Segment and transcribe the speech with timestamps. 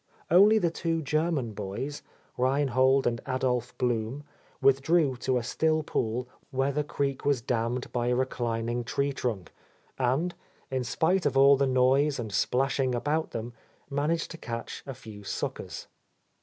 [0.31, 2.01] Only the two German boys,
[2.35, 4.23] Rheinhold and Adolph Blum,
[4.59, 9.13] withdrew to a still pool where the creek was t6—, dammed by a reclining flfee
[9.15, 9.53] trunk,
[9.99, 10.33] and,
[10.71, 13.53] in spite of all the noise and splasmng about them,
[13.91, 15.85] managed to catch a few suckers..